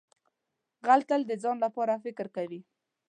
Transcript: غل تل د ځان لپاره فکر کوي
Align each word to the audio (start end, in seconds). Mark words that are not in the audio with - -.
غل 0.87 1.01
تل 1.09 1.21
د 1.27 1.31
ځان 1.43 1.57
لپاره 1.65 2.01
فکر 2.05 2.25
کوي 2.35 2.61